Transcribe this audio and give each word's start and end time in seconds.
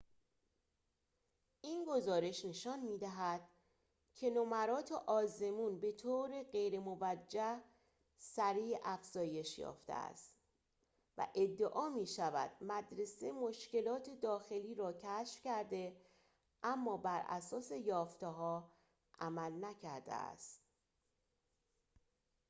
این 1.61 1.85
گزارش 1.87 2.45
نشان 2.45 2.79
می‌دهد 2.79 3.49
که 4.15 4.29
نمرات 4.29 4.91
آزمون 4.91 5.79
به 5.79 5.91
طور 5.91 6.43
غیرموجه 6.43 7.57
سریع 8.17 8.77
افزایش 8.83 9.59
یافته 9.59 9.93
است 9.93 10.31
و 11.17 11.27
ادعا 11.35 11.89
می‌شود 11.89 12.51
مدرسه 12.61 13.31
مشکلات 13.31 14.21
داخلی 14.21 14.75
را 14.75 14.93
کشف 14.93 15.41
کرده 15.41 15.95
اما 16.63 16.97
براساس 16.97 17.71
یافته‌ها 17.71 18.71
عمل 19.19 19.65
نکرده 19.65 20.13
است 20.13 20.59